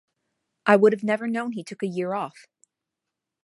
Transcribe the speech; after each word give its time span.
I 0.65 0.77
would 0.77 0.93
have 0.93 1.03
never 1.03 1.27
known 1.27 1.51
he 1.51 1.63
took 1.63 1.83
a 1.83 1.87
year 1.87 2.15
off. 2.15 2.47